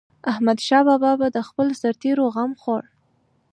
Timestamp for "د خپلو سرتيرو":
1.31-2.25